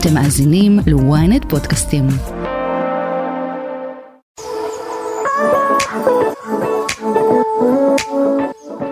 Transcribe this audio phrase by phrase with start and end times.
[0.00, 2.06] אתם מאזינים ל-ynet פודקאסטים.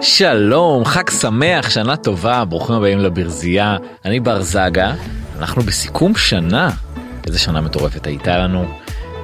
[0.00, 3.76] שלום, חג שמח, שנה טובה, ברוכים הבאים לברזייה.
[4.04, 4.94] אני בר זגה,
[5.38, 6.70] אנחנו בסיכום שנה.
[7.26, 8.64] איזה שנה מטורפת הייתה לנו.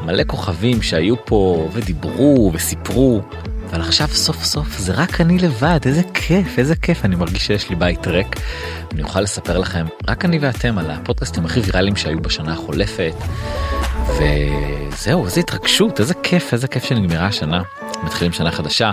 [0.06, 3.20] מלא כוכבים שהיו פה ודיברו וסיפרו,
[3.72, 7.70] אבל עכשיו סוף סוף זה רק אני לבד, איזה כיף, איזה כיף, אני מרגיש שיש
[7.70, 8.36] לי בית ריק.
[8.92, 13.14] אני אוכל לספר לכם, רק אני ואתם, על הפודקאסטים הכי ויראליים שהיו בשנה החולפת.
[14.06, 17.62] וזהו, איזה התרגשות, איזה כיף, איזה כיף שנגמרה השנה.
[18.04, 18.90] מתחילים שנה חדשה.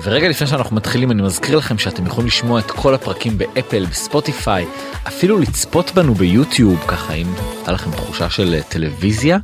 [0.00, 4.66] ורגע לפני שאנחנו מתחילים אני מזכיר לכם שאתם יכולים לשמוע את כל הפרקים באפל, בספוטיפיי,
[5.08, 9.38] אפילו לצפות בנו ביוטיוב, ככה אם הייתה לכם תחושה של אה, טלוויזיה,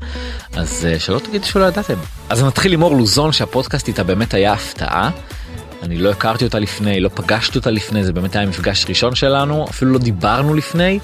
[0.56, 1.94] אז uh, שלא תגידו שלא ידעתם.
[2.28, 5.10] אז נתחיל עם אור לוזון שהפודקאסט איתה באמת היה הפתעה.
[5.82, 9.66] אני לא הכרתי אותה לפני, לא פגשתי אותה לפני, זה באמת היה מפגש ראשון שלנו,
[9.70, 10.98] אפילו לא דיברנו לפני.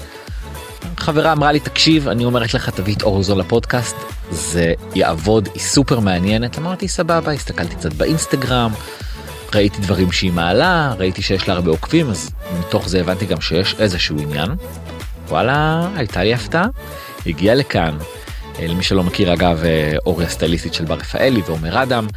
[0.97, 3.95] חברה אמרה לי תקשיב אני אומרת לך תביא את אור לוזון לפודקאסט
[4.31, 8.71] זה יעבוד היא סופר מעניינת אמרתי סבבה הסתכלתי קצת באינסטגרם
[9.53, 12.29] ראיתי דברים שהיא מעלה, ראיתי שיש לה הרבה עוקבים, אז
[12.59, 14.49] מתוך זה הבנתי גם שיש איזשהו עניין.
[15.27, 16.67] וואלה, הייתה לי הפתעה,
[17.25, 17.97] הגיעה לכאן.
[18.59, 22.07] אה, למי שלא מכיר אגב אה, אורי הסטייליסטית של בר רפאלי ועומר אדם,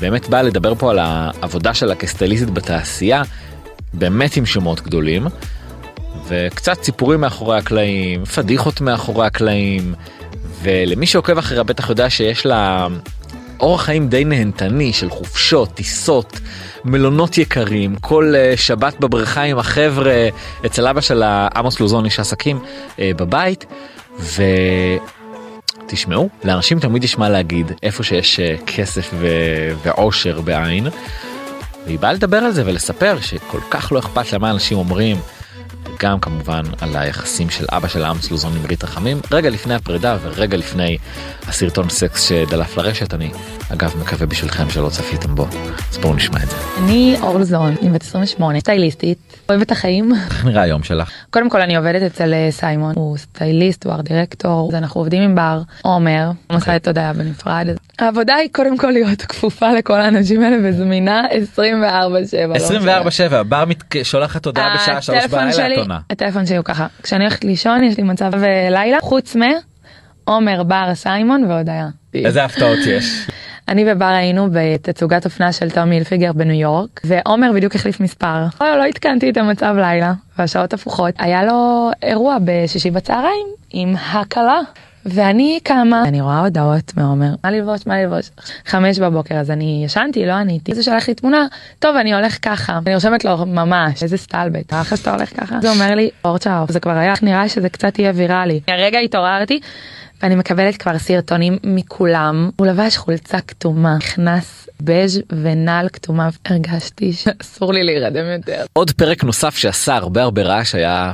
[0.00, 3.22] באמת באה לדבר פה על העבודה שלה כסטייליסטית בתעשייה,
[3.94, 5.26] באמת עם שמות גדולים,
[6.28, 9.94] וקצת סיפורים מאחורי הקלעים, פדיחות מאחורי הקלעים,
[10.62, 12.86] ולמי שעוקב אחריה בטח יודע שיש לה
[13.60, 16.40] אורח חיים די נהנתני של חופשות, טיסות,
[16.84, 20.28] מלונות יקרים, כל uh, שבת בבריכה עם החבר'ה,
[20.66, 23.66] אצל אבא שלה עמוס לוזון איש עסקים uh, בבית,
[25.86, 30.86] ותשמעו, לאנשים תמיד יש מה להגיד איפה שיש uh, כסף ו- ועושר בעין.
[31.86, 35.16] והיא באה לדבר על זה ולספר שכל כך לא אכפת למה אנשים אומרים.
[36.00, 40.16] גם כמובן על היחסים של אבא של עמוס לוזון עם ברית רחמים רגע לפני הפרידה
[40.22, 40.98] ורגע לפני
[41.48, 43.30] הסרטון סקס שדלף לרשת אני
[43.72, 45.46] אגב מקווה בשבילכם שלא צפיתם בו
[45.92, 46.56] אז בואו נשמע את זה.
[46.78, 49.18] אני אור לוזון אני בת 28 סטייליסטית
[49.48, 50.12] אוהבת את החיים.
[50.30, 51.10] איך נראה היום שלך?
[51.30, 55.34] קודם כל אני עובדת אצל אה, סיימון הוא סטייליסט הוא ארט דירקטור אנחנו עובדים עם
[55.34, 56.54] בר עומר okay.
[56.54, 61.22] עושה את הודיה בנפרד העבודה היא קודם כל להיות כפופה לכל האנשים האלה וזמינה
[61.54, 63.64] 24/7 24/7 בר
[64.02, 65.98] שולחת הודעה בשעה 3 בלילה עונה.
[66.10, 68.30] הטלפון שלי הוא ככה, כשאני הולכת לישון יש לי מצב
[68.70, 71.88] לילה, חוץ מעומר, בר, סיימון והודיה.
[72.14, 73.26] איזה הפתעות יש?
[73.68, 78.44] אני ובר היינו בתצוגת אופנה של תומי הילפיגר בניו יורק ועומר בדיוק החליף מספר.
[78.60, 81.14] לא, לא עדכנתי את המצב לילה והשעות הפוכות.
[81.18, 84.60] היה לו אירוע בשישי בצהריים עם הקלה
[85.14, 86.02] ואני קמה.
[86.06, 87.34] אני רואה הודעות מעומר.
[87.44, 88.30] מה ללבוש מה ללבוש
[88.66, 90.74] חמש בבוקר אז אני ישנתי לא עניתי.
[90.74, 91.46] זה שלח לי תמונה
[91.78, 92.78] טוב אני הולך ככה.
[92.86, 95.60] אני רושמת לו ממש איזה סטלבט אחרי שאתה הולך ככה.
[95.60, 98.60] זה אומר לי אורצ'או זה כבר היה נראה שזה קצת יהיה ויראלי.
[98.68, 99.60] הרגע התעוררתי
[100.22, 102.50] ואני מקבלת כבר סרטונים מכולם.
[102.56, 108.64] הוא לבש חולצה כתומה נכנס בז' ונעל כתומה הרגשתי שאסור לי להירדם יותר.
[108.72, 111.12] עוד פרק נוסף שעשה הרבה הרבה רעש היה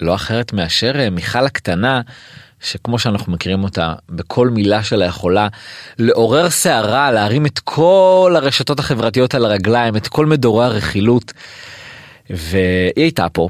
[0.00, 2.00] לא אחרת מאשר אה, מיכל הקטנה
[2.60, 5.48] שכמו שאנחנו מכירים אותה בכל מילה שלה יכולה
[5.98, 11.32] לעורר סערה להרים את כל הרשתות החברתיות על הרגליים את כל מדורי הרכילות.
[12.30, 13.48] והיא הייתה פה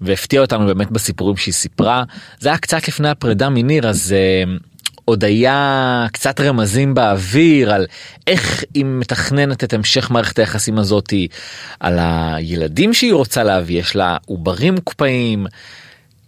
[0.00, 2.04] והפתיעה אותנו באמת בסיפורים שהיא סיפרה
[2.38, 4.62] זה היה קצת לפני הפרידה מניר אז uh,
[5.04, 7.86] עוד היה קצת רמזים באוויר על
[8.26, 11.28] איך היא מתכננת את המשך מערכת היחסים הזאתי
[11.80, 15.46] על הילדים שהיא רוצה להביא יש לה עוברים מוקפאים.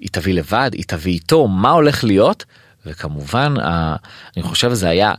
[0.00, 2.44] היא תביא לבד, היא תביא איתו, מה הולך להיות,
[2.86, 3.54] וכמובן
[4.36, 5.14] אני חושב זה היה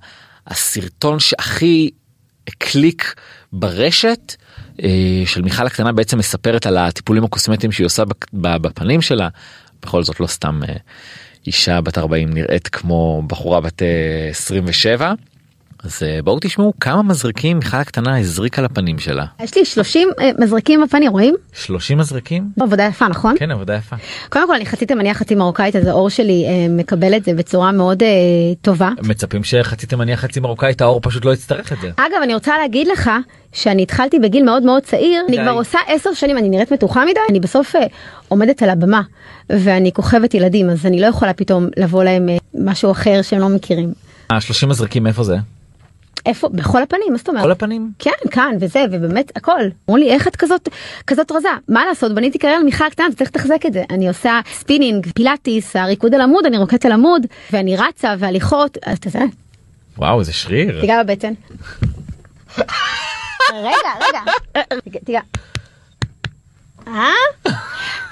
[0.47, 1.89] הסרטון שהכי
[2.57, 3.15] קליק
[3.53, 4.35] ברשת
[4.83, 8.03] אה, של מיכל הקטנה בעצם מספרת על הטיפולים הקוסמטיים שהיא עושה
[8.33, 9.29] בפנים שלה,
[9.81, 10.75] בכל זאת לא סתם אה,
[11.47, 13.81] אישה בת 40 נראית כמו בחורה בת
[14.29, 15.13] 27.
[15.83, 19.25] אז אה, בואו תשמעו כמה מזרקים מיכל הקטנה הזריקה לפנים שלה.
[19.39, 21.35] יש לי 30 אה, מזרקים בפנים רואים?
[21.53, 22.43] 30 מזרקים?
[22.61, 23.35] עבודה יפה נכון?
[23.39, 23.95] כן עבודה יפה.
[24.29, 27.71] קודם כל אני חצי תימניה חצי מרוקאית אז האור שלי אה, מקבל את זה בצורה
[27.71, 28.03] מאוד
[28.61, 28.89] טובה.
[29.03, 31.89] מצפים שחצי תימניה חצי מרוקאית האור פשוט לא יצטרך את זה.
[31.95, 33.11] אגב אני רוצה להגיד לך
[33.53, 37.19] שאני התחלתי בגיל מאוד מאוד צעיר אני כבר עושה 10 שנים אני נראית מתוחה מדי
[37.29, 37.75] אני בסוף
[38.27, 39.01] עומדת על הבמה
[39.49, 43.93] ואני כוכבת ילדים אז אני לא יכולה פתאום לבוא להם משהו אחר שהם לא מכירים.
[44.29, 45.37] ה-30 מזרקים איפה זה?
[46.25, 46.49] איפה?
[46.49, 47.43] בכל הפנים, מה זאת אומרת?
[47.43, 47.91] כל הפנים?
[47.99, 49.61] כן, כאן וזה, ובאמת הכל.
[49.89, 50.69] אמרו לי, איך את כזאת,
[51.07, 51.49] כזאת רזה?
[51.67, 53.83] מה לעשות, בניתי קריירה למיכל קטנה, צריך לתחזק את זה.
[53.89, 58.97] אני עושה ספינינג, פילאטיס, הריקוד על עמוד, אני רוקדת על עמוד, ואני רצה והליכות, אז
[58.97, 59.25] אתה יודע.
[59.97, 60.81] וואו, זה שריר.
[60.81, 61.33] תיגע בבטן.
[63.53, 64.19] רגע, רגע.
[65.05, 65.19] תיגע.
[66.87, 67.11] אה?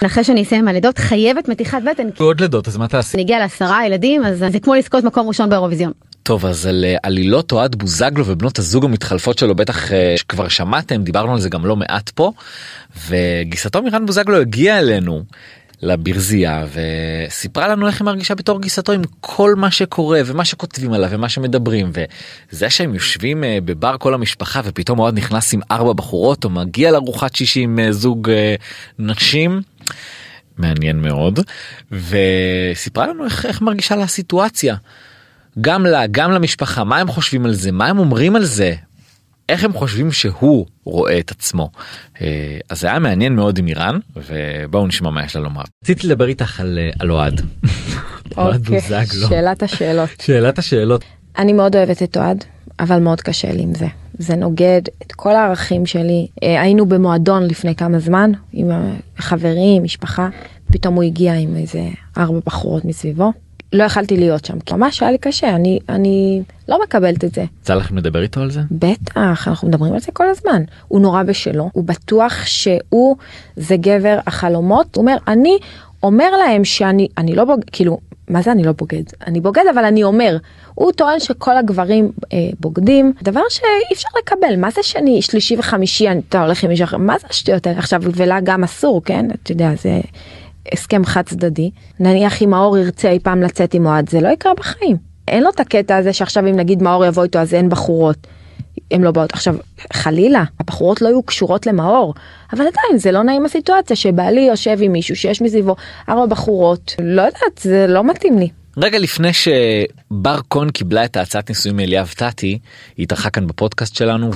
[0.06, 2.08] אחרי שאני אסיים עם הלידות חייבת מתיחת בטן.
[2.18, 3.18] עוד לידות אז מה תעשי?
[3.18, 5.92] אני אגיע לעשרה ילדים אז זה כמו לזכות מקום ראשון באירוויזיון.
[6.28, 11.04] טוב אז על אה, עלילות אוהד בוזגלו ובנות הזוג המתחלפות שלו בטח אה, כבר שמעתם
[11.04, 12.32] דיברנו על זה גם לא מעט פה
[13.08, 15.24] וגיסתו מירן בוזגלו הגיעה אלינו
[15.82, 21.10] לברזייה וסיפרה לנו איך היא מרגישה בתור גיסתו עם כל מה שקורה ומה שכותבים עליו
[21.12, 21.92] ומה שמדברים
[22.52, 26.92] וזה שהם יושבים אה, בבר כל המשפחה ופתאום אוהד נכנס עם ארבע בחורות או מגיע
[26.92, 28.32] לארוחת שישי עם זוג
[29.00, 29.62] נשים.
[30.58, 31.40] מעניין מאוד
[31.92, 34.76] וסיפרה לנו איך, איך מרגישה לה הסיטואציה.
[35.62, 38.74] גם לה גם למשפחה מה הם חושבים על זה מה הם אומרים על זה
[39.50, 41.70] איך הם חושבים שהוא רואה את עצמו.
[42.22, 45.62] אה, אז זה היה מעניין מאוד עם איראן ובואו נשמע מה יש לה לומר.
[45.84, 47.42] רציתי לדבר איתך על, אה, על אוהד.
[48.38, 49.28] אוהד בוזגלו.
[49.30, 50.10] שאלת השאלות.
[50.26, 51.04] שאלת השאלות.
[51.38, 52.44] אני מאוד אוהבת את אוהד
[52.80, 53.88] אבל מאוד קשה לי עם זה.
[54.18, 56.28] זה נוגד את כל הערכים שלי.
[56.44, 58.72] אה, היינו במועדון לפני כמה זמן עם
[59.18, 60.30] חברים משפחה
[60.72, 63.34] פתאום הוא הגיע עם איזה ארבע בחורות מסביבו.
[63.74, 67.46] לא יכלתי להיות שם כי ממש היה לי קשה אני אני לא מקבלת את זה.
[67.62, 68.62] יצא לכם לדבר איתו על זה?
[68.72, 70.64] בטח אנחנו מדברים על זה כל הזמן.
[70.88, 73.16] הוא נורא בשלו הוא בטוח שהוא
[73.56, 74.96] זה גבר החלומות.
[74.96, 75.58] הוא אומר אני
[76.04, 78.00] אומר להם שאני אני לא בוגד כאילו
[78.30, 79.04] מה זה אני לא בוגד?
[79.28, 80.38] אני בוגד אבל אני אומר.
[80.74, 83.14] הוא טוען שכל הגברים אה, בוגדים.
[83.24, 84.56] דבר שאי אפשר לקבל.
[84.58, 86.98] מה זה שאני שלישי וחמישי אתה הולך עם מישהו אחר?
[86.98, 87.80] מה זה השטויות האלה?
[87.80, 89.28] עכשיו ולה גם אסור כן?
[89.44, 90.02] אתה יודע זה.
[90.74, 94.54] הסכם חד צדדי, נניח אם מאור ירצה אי פעם לצאת עם אוהד, זה לא יקרה
[94.54, 94.98] בחיים.
[95.28, 98.28] אין לו את הקטע הזה שעכשיו אם נגיד מאור יבוא איתו אז אין בחורות.
[98.92, 99.56] הם לא באות עכשיו
[99.94, 102.14] חלילה הבחורות לא יהיו קשורות למאור
[102.54, 105.76] אבל עדיין זה לא נעים הסיטואציה שבעלי יושב עם מישהו שיש מסביבו
[106.10, 108.50] ארבע בחורות לא יודעת זה לא מתאים לי.
[108.78, 112.60] רגע לפני שבר קון קיבלה את ההצעת נישואים מאליאב טאטי
[112.98, 114.32] היא התארחה כאן בפודקאסט שלנו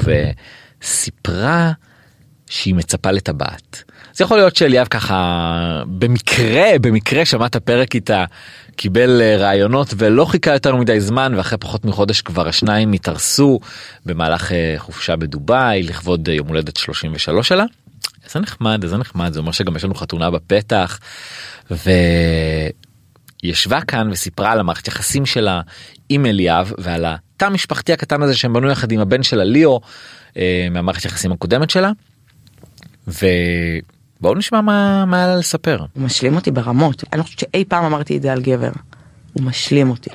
[0.84, 1.72] וסיפרה
[2.50, 3.84] שהיא מצפה לטבעת.
[4.14, 8.26] זה יכול להיות שאליאב ככה במקרה במקרה שמע את הפרק איתה
[8.76, 13.60] קיבל אה, רעיונות ולא חיכה יותר מדי זמן ואחרי פחות מחודש כבר השניים התארסו
[14.06, 17.66] במהלך אה, חופשה בדובאי לכבוד אה, יום הולדת 33 שלה.
[18.26, 21.00] איזה נחמד איזה נחמד זה אומר שגם יש לנו חתונה בפתח
[23.44, 25.62] וישבה כאן וסיפרה על המערכת יחסים שלה
[26.10, 29.82] עם אליאב ועל התא המשפחתי הקטן הזה שהם בנו יחד עם הבן שלה ליאו
[30.72, 31.92] מהמערכת יחסים הקודמת שלה.
[34.22, 35.80] ובואו נשמע מה מה היה לספר.
[35.94, 38.72] הוא משלים אותי ברמות אני לא חושבת שאי פעם אמרתי את זה על גבר.
[39.34, 40.10] הוא משלים אותי.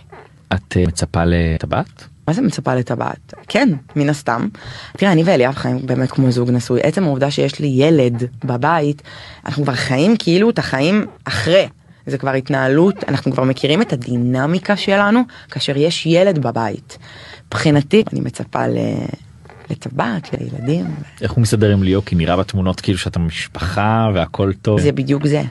[0.54, 2.04] את uh, מצפה לטבעת?
[2.28, 3.34] מה זה מצפה לטבעת?
[3.48, 4.48] כן, מן הסתם.
[4.96, 6.80] תראה, אני ואליאב חיים באמת כמו זוג נשוי.
[6.82, 9.02] עצם העובדה שיש לי ילד בבית,
[9.46, 11.68] אנחנו כבר חיים כאילו את החיים אחרי.
[12.06, 15.20] זה כבר התנהלות, אנחנו כבר מכירים את הדינמיקה שלנו
[15.50, 16.98] כאשר יש ילד בבית.
[17.46, 18.76] מבחינתי, אני מצפה ל...
[19.70, 20.86] לטבעת, לילדים.
[21.20, 22.04] איך הוא מסתדר עם ליאו?
[22.04, 24.80] כי נראה בתמונות כאילו שאתה משפחה והכל טוב.
[24.80, 25.42] זה בדיוק זה.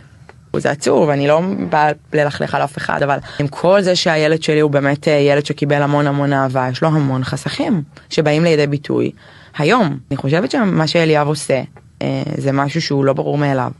[0.57, 4.59] זה עצוב אני לא באה ללכלך על אף אחד אבל עם כל זה שהילד שלי
[4.59, 9.12] הוא באמת אה, ילד שקיבל המון המון אהבה יש לו המון חסכים שבאים לידי ביטוי
[9.57, 11.62] היום אני חושבת שמה שאליאב עושה
[12.01, 13.71] אה, זה משהו שהוא לא ברור מאליו.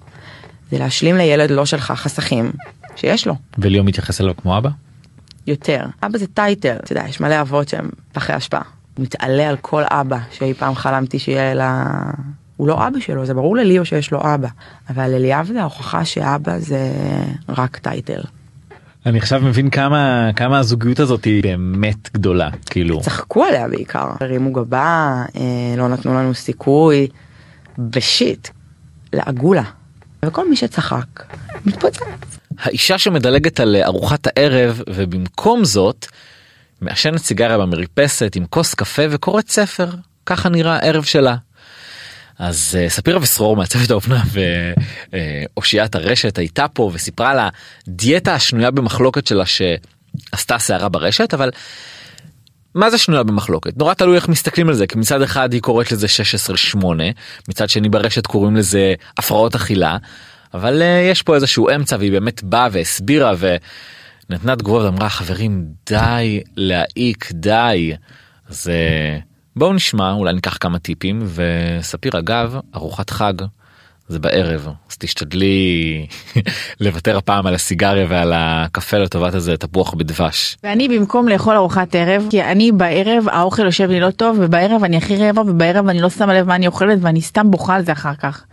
[0.72, 2.52] זה להשלים לילד לא שלך חסכים
[2.96, 3.36] שיש לו.
[3.58, 4.70] וליאו מתייחס אליו כמו אבא?
[5.48, 8.75] יותר אבא זה טייטל אתה יודע יש מלא אבות שהם פחי השפעה.
[9.00, 11.86] מתעלה על כל אבא שאי פעם חלמתי שיהיה לה...
[12.58, 14.48] הוא לא אבא שלו, זה ברור לליאו שיש לו אבא,
[14.90, 16.92] אבל אליאב זה ההוכחה שאבא זה
[17.50, 18.22] רק טייטל.
[19.06, 24.54] אני עכשיו מבין כמה כמה הזוגיות הזאת היא באמת גדולה כאילו צחקו עליה בעיקר הרימו
[24.54, 25.42] גבה אה,
[25.78, 27.08] לא נתנו לנו סיכוי
[27.78, 28.48] בשיט
[29.14, 29.64] לעגו לה
[30.26, 31.06] וכל מי שצחק
[31.66, 32.00] מתפוצץ.
[32.60, 36.06] האישה שמדלגת על ארוחת הערב ובמקום זאת
[36.82, 39.88] מעשנת סיגריה במרפסת עם כוס קפה וקוראת ספר
[40.26, 41.36] ככה נראה ערב שלה.
[42.40, 44.24] אז uh, ספירה ושרור מעצבת האופנה
[45.56, 47.40] ואושיית הרשת הייתה פה וסיפרה על
[47.88, 51.52] הדיאטה השנויה במחלוקת שלה שעשתה שערה ברשת אבל.
[52.76, 55.92] מה זה שנויה במחלוקת נורא תלוי איך מסתכלים על זה כי מצד אחד היא קוראת
[55.92, 56.08] לזה
[56.78, 56.86] 16-8
[57.50, 59.98] מצד שני ברשת קוראים לזה הפרעות אכילה
[60.54, 63.56] אבל uh, יש פה איזשהו אמצע והיא באמת באה והסבירה ו...
[64.30, 67.94] נתנה תגובה ואמרה חברים די להעיק די.
[68.50, 69.20] אז אה,
[69.56, 73.34] בואו נשמע אולי ניקח כמה טיפים וספיר אגב ארוחת חג
[74.08, 76.08] זה בערב אז תשתדלי
[76.82, 80.58] לוותר הפעם על הסיגריה ועל הקפה לטובת איזה תפוח בדבש.
[80.64, 84.98] ואני במקום לאכול ארוחת ערב כי אני בערב האוכל יושב לי לא טוב ובערב אני
[84.98, 87.92] הכי רעבה ובערב אני לא שמה לב מה אני אוכלת ואני סתם בוכה על זה
[87.92, 88.44] אחר כך.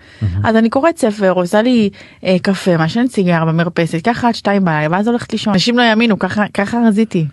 [0.45, 1.91] אז אני קוראת ספר עושה לי
[2.25, 6.19] אה, קפה מעשנת סיגריה במרפסת ככה עד שתיים בלילה ואז הולכת לישון אנשים לא יאמינו
[6.19, 7.27] ככה ככה רזיתי.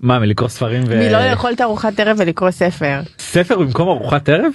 [0.00, 0.98] מה מלקרוא ספרים ו...
[0.98, 3.00] מלא לאכול את ארוחת ערב ולקרוא ספר.
[3.18, 4.52] ספר במקום ארוחת ערב?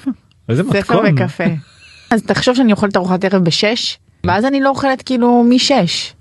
[0.49, 0.81] איזה מתכון.
[0.81, 1.76] ספר וקפה.
[2.09, 6.13] אז תחשוב שאני אוכלת ארוחת ערב בשש, ואז אני לא אוכלת כאילו משש.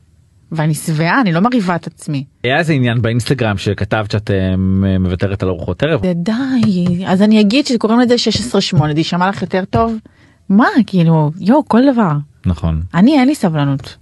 [0.53, 2.25] ואני שבעה, אני לא מרהיבה את עצמי.
[2.45, 4.57] היה איזה עניין באינסטגרם שכתבת שאת אה,
[5.01, 6.03] מוותרת על ארוחות ערב.
[6.03, 8.15] זה די, אז אני אגיד שקוראים לזה
[8.75, 9.95] 16-8, זה יישמע לך יותר טוב?
[10.49, 12.13] מה, כאילו, יואו, כל דבר.
[12.47, 12.83] נכון.
[12.95, 13.97] אני אין לי סבלנות.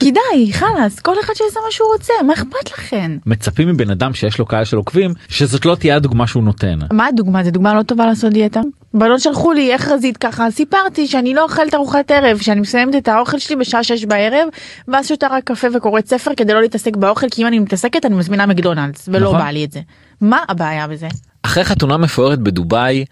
[0.00, 3.16] כי די, חלאס, כל אחד שיעשה מה שהוא רוצה, מה אכפת לכם?
[3.26, 6.78] מצפים מבן אדם שיש לו קהל של עוקבים שזאת לא תהיה הדוגמה שהוא נותן.
[6.92, 7.44] מה הדוגמה?
[7.44, 8.60] זו דוגמה לא טובה לעשות דיאטה?
[8.94, 13.08] בנות שלחו לי איך רזית ככה, סיפרתי שאני לא אוכלת ארוחת ערב, שאני מסיימת את
[13.08, 14.48] האוכל שלי בשעה 6 בערב,
[14.88, 18.14] ואז שותה רק קפה וקוראת ספר כדי לא להתעסק באוכל, כי אם אני מתעסקת אני
[18.14, 19.38] מזמינה מקדונלדס, ולא נכון.
[19.40, 19.80] בא לי את זה.
[20.20, 21.08] מה הבעיה בזה?
[21.42, 23.04] אחרי חתונה מפוארת בדובאי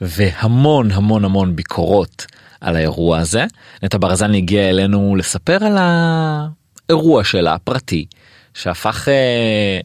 [0.00, 2.26] והמון המון המון ביקורות
[2.60, 3.44] על האירוע הזה,
[3.82, 8.06] נטע ברזני הגיע אלינו לספר על האירוע שלה הפרטי,
[8.54, 9.80] שהפך אה,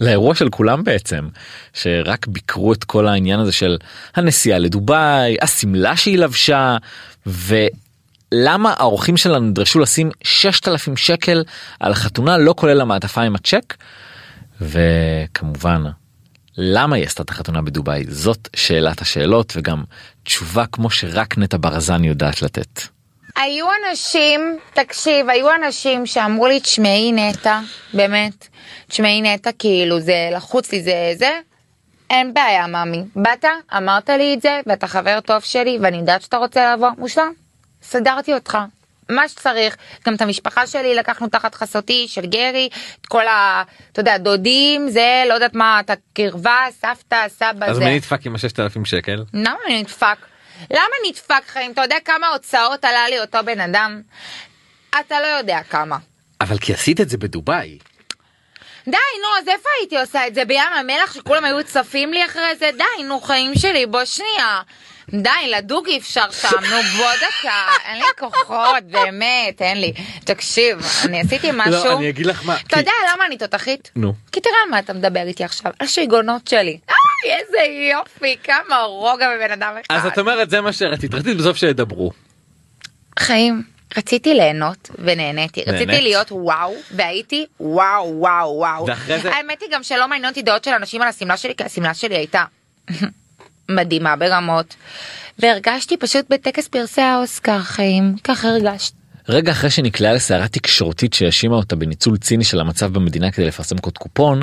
[0.00, 1.28] לאירוע של כולם בעצם,
[1.74, 3.76] שרק ביקרו את כל העניין הזה של
[4.14, 6.76] הנסיעה לדובאי, השמלה שהיא לבשה,
[7.26, 11.44] ולמה האורחים שלה נדרשו לשים 6,000 שקל
[11.80, 13.76] על החתונה לא כולל המעטפה עם הצ'ק,
[14.60, 15.84] וכמובן
[16.56, 19.84] למה היא עשתה את החתונה בדובאי זאת שאלת השאלות וגם
[20.22, 22.80] תשובה כמו שרק נטע ברזני יודעת לתת.
[23.40, 27.60] היו אנשים, תקשיב, היו אנשים שאמרו לי, תשמעי נטע,
[27.94, 28.48] באמת,
[28.88, 31.38] תשמעי נטע, כאילו זה לחוץ לי, זה זה,
[32.10, 33.02] אין בעיה ממי.
[33.16, 33.44] באת,
[33.76, 37.32] אמרת לי את זה, ואתה חבר טוב שלי, ואני יודעת שאתה רוצה לבוא, מושלם,
[37.82, 38.58] סדרתי אותך.
[39.08, 42.68] מה שצריך, גם את המשפחה שלי לקחנו תחת חסותי של גרי,
[43.00, 43.62] את כל ה...
[43.92, 47.84] אתה יודע, דודים, זה, לא יודעת מה, את הקרבה, סבתא, סבא, אז זה.
[47.84, 49.24] מי נדפק עם ה-6,000 שקל?
[49.34, 50.29] למה אני נדפק?
[50.70, 51.72] למה נדפק חיים?
[51.72, 54.02] אתה יודע כמה הוצאות עלה לי אותו בן אדם?
[55.00, 55.96] אתה לא יודע כמה.
[56.40, 57.78] אבל כי עשית את זה בדובאי.
[58.86, 60.44] די, נו, אז איפה הייתי עושה את זה?
[60.44, 62.70] בים המלח שכולם היו צפים לי אחרי זה?
[62.76, 64.62] די, נו, חיים שלי, בוא שנייה.
[65.12, 67.66] די, לדוג אי אפשר שם, נו, בוא דקה.
[67.84, 69.92] אין לי כוחות, באמת, אין לי.
[70.24, 71.72] תקשיב, אני עשיתי משהו...
[71.72, 72.56] לא, אני אגיד לך מה.
[72.66, 73.90] אתה יודע למה אני תותחית?
[73.96, 74.14] נו.
[74.32, 76.78] כי תראה על מה אתה מדבר איתי עכשיו, על שיגעונות שלי.
[76.88, 77.58] איי, איזה
[77.92, 79.96] יופי, כמה רוגע בבן אדם אחד.
[79.96, 82.10] אז את אומרת זה מה שרצית, רצית בסוף שידברו.
[83.18, 83.62] חיים,
[83.96, 86.00] רציתי ליהנות ונהניתי, רציתי?
[86.00, 88.86] להיות וואו והייתי וואו וואו וואו.
[89.24, 92.16] האמת היא גם שלא מעניין אותי דעות של אנשים על השמלה שלי כי השמלה שלי
[92.16, 92.44] הייתה
[93.70, 94.74] מדהימה ברמות.
[95.38, 98.96] והרגשתי פשוט בטקס פרסי האוסקר חיים, ככה הרגשתי.
[99.28, 103.98] רגע אחרי שנקלעה לסערה תקשורתית שהאשימה אותה בניצול ציני של המצב במדינה כדי לפרסם קוד
[103.98, 104.42] קופון,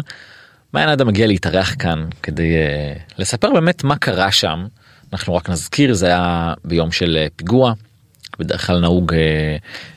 [0.73, 4.65] מעיין אדם מגיע להתארח כאן כדי uh, לספר באמת מה קרה שם.
[5.13, 7.73] אנחנו רק נזכיר זה היה ביום של uh, פיגוע.
[8.39, 9.17] בדרך כלל נהוג uh,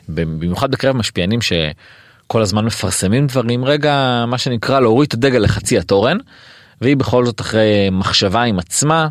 [0.09, 6.17] במיוחד בקרב משפיענים שכל הזמן מפרסמים דברים רגע מה שנקרא להוריד את הדגל לחצי התורן.
[6.81, 9.07] והיא בכל זאת אחרי מחשבה עם עצמה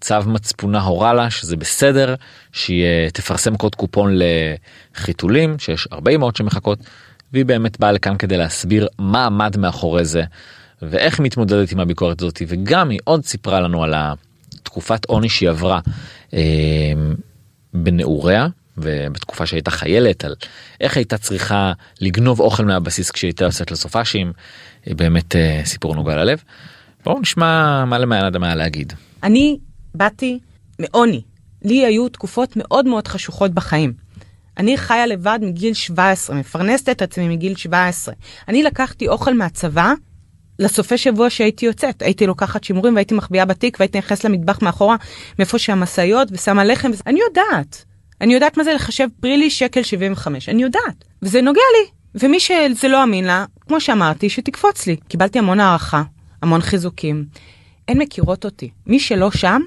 [0.00, 2.14] צו מצפונה הורה לה שזה בסדר
[2.52, 4.18] שהיא אה, תפרסם קוד קופון
[4.94, 6.78] לחיתולים שיש הרבה אמהות שמחכות
[7.32, 10.22] והיא באמת באה לכאן כדי להסביר מה עמד מאחורי זה
[10.82, 15.48] ואיך היא מתמודדת עם הביקורת הזאת וגם היא עוד סיפרה לנו על התקופת עוני שהיא
[15.48, 15.80] עברה
[16.34, 16.40] אה,
[17.74, 18.46] בנעוריה
[18.78, 20.34] ובתקופה שהייתה חיילת על
[20.80, 24.32] איך הייתה צריכה לגנוב אוכל מהבסיס כשהייתה יוצאת לסופאשים
[24.86, 26.42] באמת אה, סיפור נוגע ללב.
[27.04, 28.92] בואו נשמע מה למען אדם היה להגיד.
[29.22, 29.58] אני
[29.94, 30.38] באתי
[30.78, 31.22] מעוני.
[31.64, 33.92] לי היו תקופות מאוד מאוד חשוכות בחיים.
[34.58, 38.14] אני חיה לבד מגיל 17, מפרנסת את עצמי מגיל 17.
[38.48, 39.92] אני לקחתי אוכל מהצבא
[40.58, 42.02] לסופי שבוע שהייתי יוצאת.
[42.02, 44.96] הייתי לוקחת שימורים והייתי מחביאה בתיק והייתי נכנסת למטבח מאחורה,
[45.38, 46.90] מאיפה שהמשאיות ושמה לחם.
[47.06, 47.84] אני יודעת.
[48.20, 50.48] אני יודעת מה זה לחשב פרילי שקל 75.
[50.48, 51.04] אני יודעת.
[51.22, 51.90] וזה נוגע לי.
[52.14, 54.96] ומי שזה לא אמין לה, כמו שאמרתי, שתקפוץ לי.
[55.08, 56.02] קיבלתי המון הערכה,
[56.42, 57.24] המון חיזוקים.
[57.88, 58.70] הן מכירות אותי.
[58.86, 59.60] מי שלא שם,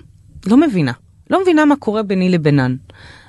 [0.45, 0.91] לא מבינה.
[1.29, 2.75] לא מבינה מה קורה ביני לבינן.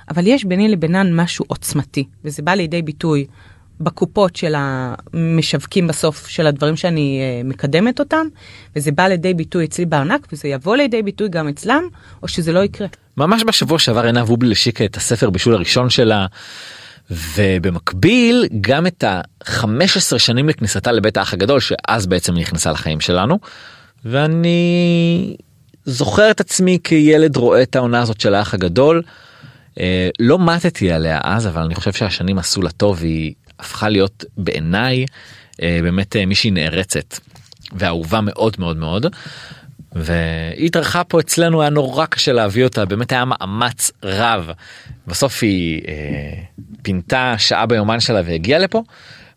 [0.09, 3.25] אבל יש ביני לבינן משהו עוצמתי, וזה בא לידי ביטוי
[3.79, 8.27] בקופות של המשווקים בסוף של הדברים שאני uh, מקדמת אותם,
[8.75, 11.83] וזה בא לידי ביטוי אצלי בארנק, וזה יבוא לידי ביטוי גם אצלם,
[12.23, 12.87] או שזה לא יקרה.
[13.17, 16.25] ממש בשבוע שעבר עינב אובלי השיקה את הספר בישול הראשון שלה
[17.11, 23.39] ובמקביל גם את ה-15 שנים לכניסתה לבית האח הגדול שאז בעצם נכנסה לחיים שלנו
[24.11, 25.35] ואני
[25.85, 29.01] זוכר את עצמי כילד רואה את העונה הזאת של האח הגדול.
[29.79, 34.25] אה, לא מתתי עליה אז אבל אני חושב שהשנים עשו לה טוב והיא הפכה להיות
[34.37, 35.05] בעיניי
[35.61, 37.17] אה, באמת אה, מישהי נערצת
[37.73, 39.05] ואהובה מאוד מאוד מאוד.
[39.91, 44.49] והיא התארחה פה אצלנו היה נורא קשה להביא אותה באמת היה מאמץ רב
[45.07, 45.93] בסוף היא אה,
[46.81, 48.83] פינתה שעה ביומן שלה והגיעה לפה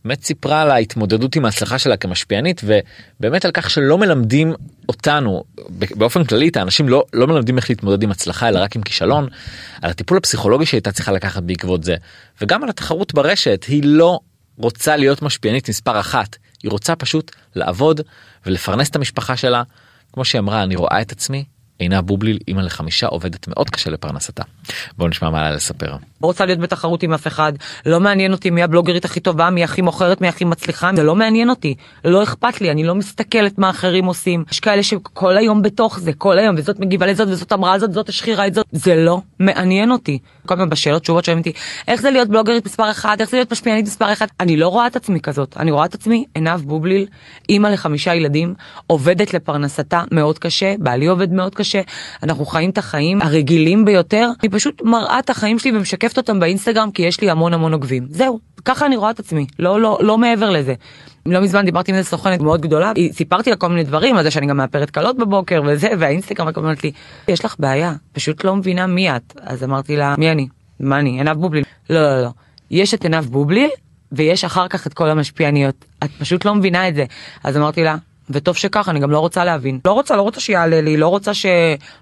[0.05, 4.55] באמת סיפרה על ההתמודדות עם ההצלחה שלה כמשפיענית ובאמת על כך שלא מלמדים
[4.89, 8.83] אותנו באופן כללי את האנשים לא לא מלמדים איך להתמודד עם הצלחה אלא רק עם
[8.83, 9.29] כישלון
[9.83, 11.97] על הטיפול הפסיכולוגי שהייתה צריכה לקחת בעקבות זה
[12.41, 14.21] וגם על התחרות ברשת היא לא
[14.57, 18.01] רוצה להיות משפיענית מספר אחת היא רוצה פשוט לעבוד
[18.47, 19.63] ולפרנס את המשפחה שלה.
[20.13, 21.45] כמו שהיא אמרה אני רואה את עצמי
[21.81, 24.43] עינה בובליל אימא לחמישה עובדת מאוד קשה לפרנסתה.
[24.99, 25.93] בואו נשמע מה לה לספר.
[26.23, 27.53] לא רוצה להיות בתחרות עם אף אחד
[27.87, 31.15] לא מעניין אותי מי הבלוגרית הכי טובה מי הכי מוכרת מי הכי מצליחה זה לא
[31.15, 35.63] מעניין אותי לא אכפת לי אני לא מסתכלת מה אחרים עושים יש כאלה שכל היום
[35.63, 38.95] בתוך זה כל היום וזאת מגיבה לזאת וזאת אמרה זאת זאת השחירה את זאת זה
[38.97, 40.19] לא מעניין אותי.
[40.47, 41.53] כל הזמן בשאלות תשובות שואלים אותי
[41.89, 44.87] איך זה להיות בלוגרית מספר אחד איך זה להיות משפיענית מספר אחד אני לא רואה
[44.87, 45.57] את עצמי כזאת.
[45.57, 47.07] אני רואה את עצמי עינב בובליל
[47.49, 48.55] אימא לחמישה ילדים
[48.87, 51.81] עובדת לפרנסתה מאוד קשה בעלי עובד מאוד קשה.
[52.23, 54.29] אנחנו חיים את החיים הרגילים ביותר.
[54.43, 58.07] אני פשוט מראה את החיים שלי ומשקפת אותם באינסטגרם כי יש לי המון המון עוקבים.
[58.11, 59.47] זהו ככה אני רואה את עצמי.
[59.59, 60.75] לא לא לא מעבר לזה.
[61.33, 64.23] לא מזמן דיברתי עם איזה סוכנת מאוד גדולה היא סיפרתי לה כל מיני דברים על
[64.23, 66.93] זה שאני גם מאפרת קלות בבוקר וזה והאינסטגרם רק אומרת לי
[67.29, 69.35] יש לך בעיה פשוט לא מבינה מי את.
[69.43, 70.49] אז אמרתי לה מי אני?
[70.81, 71.11] מה אני?
[71.11, 71.65] עינב בובליל.
[71.91, 72.31] לא לא לא
[72.71, 73.71] יש את עינב בובליל
[74.13, 77.05] ויש אחר כך את כל המשפיעניות את פשוט לא מבינה את זה.
[77.45, 77.97] אז אמרתי לה
[78.31, 79.81] וטוב שכך אני גם לא רוצה להבין.
[79.85, 81.47] לא רוצה לא רוצה שיעלה לי לא רוצה ש...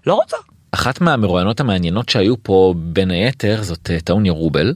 [0.06, 0.37] לא רוצה.
[0.73, 4.75] אחת מהמרואיינות המעניינות שהיו פה בין היתר זאת אה, טאוניה רובל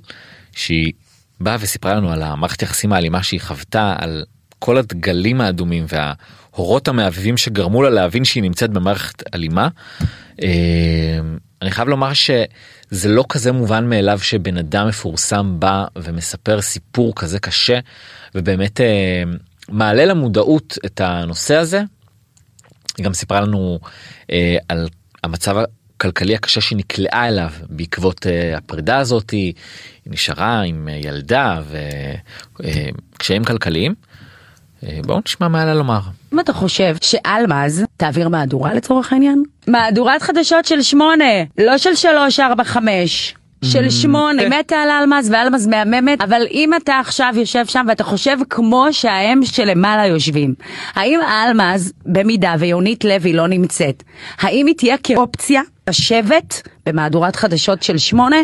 [0.53, 0.93] שהיא
[1.41, 4.25] באה וסיפרה לנו על המערכת יחסים האלימה שהיא חוותה על
[4.65, 9.69] כל הדגלים האדומים וההורות המהבהבים שגרמו לה להבין שהיא נמצאת במערכת אלימה.
[10.43, 10.49] אה,
[11.63, 17.39] אני חייב לומר שזה לא כזה מובן מאליו שבן אדם מפורסם בא ומספר סיפור כזה
[17.39, 17.79] קשה
[18.35, 19.23] ובאמת אה,
[19.69, 21.83] מעלה למודעות את הנושא הזה.
[22.99, 23.79] היא גם סיפרה לנו
[24.31, 24.89] אה, על
[25.25, 25.57] המצב
[25.97, 28.27] הכלכלי הקשה שהיא נקלעה אליו בעקבות
[28.57, 29.53] הפרידה הזאת היא
[30.07, 31.61] נשארה עם ילדה
[32.61, 33.95] וקשיים כלכליים.
[34.83, 36.01] Uh, בואו נשמע מה היה לומר.
[36.33, 39.43] אם אתה חושב שאלמז תעביר מהדורה לצורך העניין?
[39.67, 41.25] מהדורת חדשות של שמונה,
[41.59, 43.35] לא של שלוש, ארבע, חמש.
[43.65, 48.37] של שמונה, מתה על אלמז ואלמז מהממת, אבל אם אתה עכשיו יושב שם ואתה חושב
[48.51, 50.55] כמו שההם שלמעלה יושבים,
[50.95, 54.03] האם אלמז, במידה ויונית לוי לא נמצאת,
[54.39, 58.37] האם היא תהיה כאופציה לשבת במהדורת חדשות של שמונה?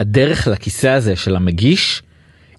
[0.00, 2.02] הדרך לכיסא הזה של המגיש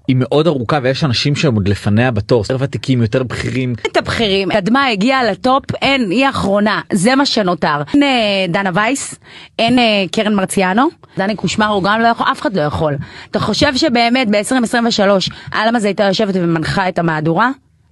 [0.07, 3.73] היא מאוד ארוכה ויש אנשים שהם עוד לפניה בתור, יותר ותיקים, יותר בכירים.
[3.91, 7.81] את הבכירים, קדמה הגיעה לטופ, אין, היא האחרונה, זה מה שנותר.
[7.93, 8.09] אין אה,
[8.49, 9.15] דנה וייס,
[9.59, 10.87] אין אה, קרן מרציאנו,
[11.17, 12.97] דני קושמרו גם לא יכול, אף אחד לא יכול.
[13.31, 17.49] אתה חושב שבאמת ב-2023 אלמז הייתה יושבת ומנחה את המהדורה?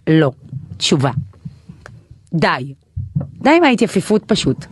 [0.08, 0.32] לא.
[0.78, 1.12] תשובה.
[2.34, 2.74] די.
[3.42, 4.66] די עם ההתייפיפות פשוט.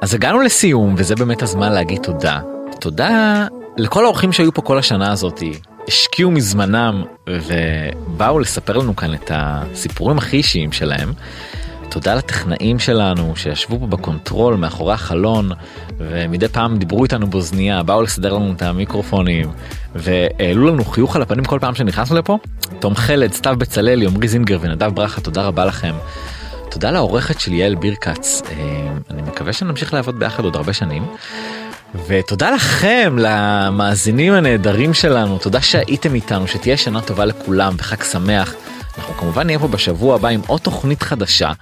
[0.00, 2.40] אז הגענו לסיום וזה באמת הזמן להגיד תודה.
[2.80, 5.52] תודה לכל האורחים שהיו פה כל השנה הזאתי.
[5.88, 11.12] השקיעו מזמנם ובאו לספר לנו כאן את הסיפורים הכי אישיים שלהם.
[11.88, 15.50] תודה לטכנאים שלנו שישבו פה בקונטרול מאחורי החלון
[15.98, 19.50] ומדי פעם דיברו איתנו באוזנייה באו לסדר לנו את המיקרופונים
[19.94, 22.38] והעלו לנו חיוך על הפנים כל פעם שנכנסנו לפה.
[22.78, 25.94] תום חלד, סתיו בצלאל, עמרי זינגר ונדב ברכה תודה רבה לכם.
[26.70, 31.06] תודה לעורכת שלי יעל בירקץ אה, אני מקווה שנמשיך לעבוד ביחד עוד הרבה שנים.
[32.06, 38.54] ותודה לכם למאזינים הנהדרים שלנו תודה שהייתם איתנו שתהיה שנה טובה לכולם וחג שמח.
[38.98, 41.52] אנחנו כמובן נהיה פה בשבוע הבא עם עוד תוכנית חדשה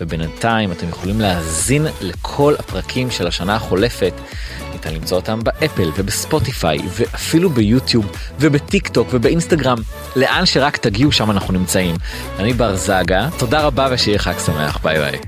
[0.00, 4.12] ובינתיים אתם יכולים להאזין לכל הפרקים של השנה החולפת.
[4.72, 9.78] ניתן למצוא אותם באפל ובספוטיפיי ואפילו ביוטיוב ובטיק טוק ובאינסטגרם
[10.16, 11.96] לאן שרק תגיעו שם אנחנו נמצאים.
[12.38, 15.20] אני בר זגה תודה רבה ושיהיה חג שמח ביי ביי.